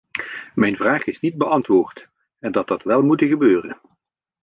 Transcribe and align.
Mijn 0.53 0.75
vraag 0.75 1.05
is 1.05 1.19
niet 1.19 1.37
beantwoord 1.37 2.09
en 2.39 2.51
dat 2.51 2.69
had 2.69 2.83
wel 2.83 3.01
moeten 3.01 3.27
gebeuren. 3.27 3.81